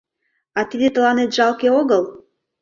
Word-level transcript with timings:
А 0.59 0.59
тиде 0.69 0.87
тыланет 0.93 1.31
жалке 1.37 1.67
огыл? 1.79 2.03